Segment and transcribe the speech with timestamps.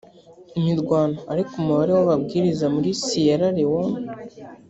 [0.59, 3.99] imirwano ariko umubare w ababwiriza muri siyera lewone